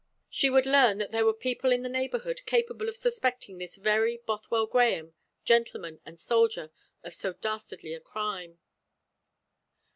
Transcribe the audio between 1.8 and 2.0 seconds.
the